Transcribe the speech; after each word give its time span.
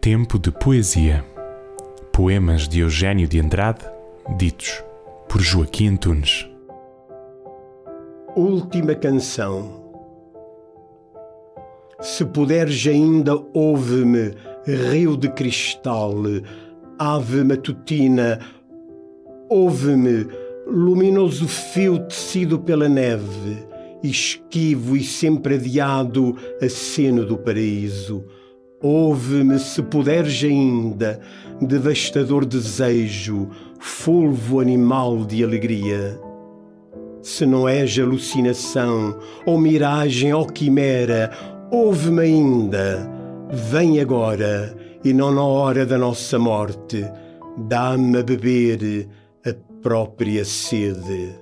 Tempo 0.00 0.38
de 0.38 0.50
poesia. 0.50 1.22
Poemas 2.10 2.66
de 2.66 2.80
Eugênio 2.80 3.28
de 3.28 3.38
Andrade, 3.38 3.84
ditos 4.38 4.82
por 5.28 5.42
Joaquim 5.42 5.88
Antunes. 5.88 6.48
Última 8.34 8.94
canção. 8.94 9.92
Se 12.00 12.24
puderes 12.24 12.86
ainda, 12.86 13.34
ouve-me, 13.52 14.32
rio 14.64 15.18
de 15.18 15.28
cristal, 15.28 16.14
ave 16.98 17.44
matutina, 17.44 18.40
ouve-me, 19.50 20.26
luminoso 20.66 21.46
fio 21.46 21.98
tecido 22.08 22.58
pela 22.58 22.88
neve, 22.88 23.66
esquivo 24.02 24.96
e 24.96 25.04
sempre 25.04 25.56
adiado, 25.56 26.34
aceno 26.58 27.26
do 27.26 27.36
paraíso. 27.36 28.24
Ouve-me 28.82 29.58
se 29.58 29.82
puderes 29.82 30.42
ainda, 30.42 31.20
devastador 31.60 32.46
desejo, 32.46 33.50
fulvo 33.78 34.58
animal 34.58 35.24
de 35.26 35.44
alegria. 35.44 36.18
Se 37.22 37.44
não 37.44 37.68
és 37.68 37.98
alucinação, 37.98 39.18
ou 39.44 39.58
miragem, 39.58 40.32
ou 40.32 40.46
quimera, 40.46 41.30
ouve-me 41.70 42.22
ainda. 42.22 43.06
Vem 43.50 44.00
agora, 44.00 44.74
e 45.04 45.12
não 45.12 45.30
na 45.30 45.42
hora 45.42 45.84
da 45.84 45.98
nossa 45.98 46.38
morte, 46.38 47.04
dá-me 47.68 48.18
a 48.18 48.22
beber 48.22 49.06
a 49.44 49.52
própria 49.82 50.42
sede. 50.42 51.34